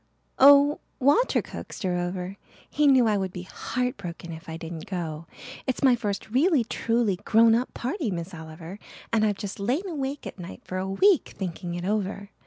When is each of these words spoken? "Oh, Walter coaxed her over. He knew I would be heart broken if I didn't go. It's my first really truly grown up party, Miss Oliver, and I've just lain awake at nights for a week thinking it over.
"Oh, 0.39 0.79
Walter 0.99 1.43
coaxed 1.43 1.83
her 1.83 1.95
over. 1.95 2.35
He 2.67 2.87
knew 2.87 3.05
I 3.05 3.17
would 3.19 3.31
be 3.31 3.43
heart 3.43 3.97
broken 3.97 4.31
if 4.33 4.49
I 4.49 4.57
didn't 4.57 4.87
go. 4.87 5.27
It's 5.67 5.83
my 5.83 5.95
first 5.95 6.31
really 6.31 6.63
truly 6.63 7.17
grown 7.17 7.53
up 7.53 7.71
party, 7.75 8.09
Miss 8.09 8.33
Oliver, 8.33 8.79
and 9.13 9.23
I've 9.23 9.37
just 9.37 9.59
lain 9.59 9.87
awake 9.87 10.25
at 10.25 10.39
nights 10.39 10.65
for 10.65 10.79
a 10.79 10.89
week 10.89 11.35
thinking 11.37 11.75
it 11.75 11.85
over. 11.85 12.31